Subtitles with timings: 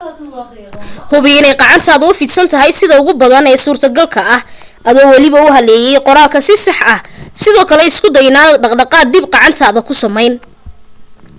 [1.13, 4.41] hubi inay gacantaadu u fidsan tahay sida ugu badan ee suurtogalka ah
[4.89, 6.99] adoo waliba u haleelaya qoraalka si sax ah
[7.41, 10.33] sidoo kale isku day inaanad dhaqaaq dhib ah gacantaada ku samayn